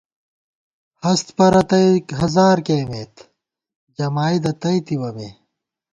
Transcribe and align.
ہست 1.03 1.27
پرَتَئ 1.37 1.87
ہزار 2.19 2.57
کېئیمېت 2.65 3.15
جمائیدہ 3.97 4.51
تئیتِوَہ 4.61 5.09
مے 5.15 5.29